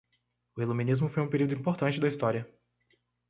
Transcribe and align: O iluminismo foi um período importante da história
O 0.57 0.61
iluminismo 0.63 1.07
foi 1.07 1.21
um 1.21 1.29
período 1.29 1.53
importante 1.53 1.99
da 1.99 2.07
história 2.07 2.49